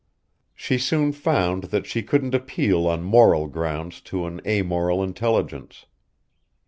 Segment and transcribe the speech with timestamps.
[0.55, 5.85] She soon found that she couldn't appeal on moral grounds to an a moral intelligence.